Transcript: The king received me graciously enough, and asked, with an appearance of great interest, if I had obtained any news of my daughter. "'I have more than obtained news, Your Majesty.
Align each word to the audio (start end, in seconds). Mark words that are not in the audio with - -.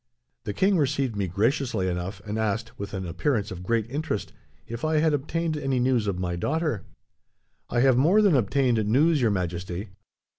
The 0.45 0.53
king 0.55 0.79
received 0.79 1.15
me 1.15 1.27
graciously 1.27 1.87
enough, 1.87 2.23
and 2.25 2.39
asked, 2.39 2.71
with 2.79 2.95
an 2.95 3.05
appearance 3.05 3.51
of 3.51 3.61
great 3.61 3.87
interest, 3.87 4.33
if 4.65 4.83
I 4.83 4.97
had 4.97 5.13
obtained 5.13 5.55
any 5.55 5.79
news 5.79 6.07
of 6.07 6.17
my 6.17 6.35
daughter. 6.35 6.81
"'I 7.69 7.81
have 7.81 7.97
more 7.97 8.23
than 8.23 8.35
obtained 8.35 8.83
news, 8.83 9.21
Your 9.21 9.29
Majesty. 9.29 9.89